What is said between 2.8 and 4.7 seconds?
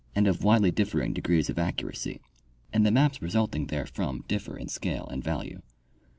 the maps result ing therefrom differ in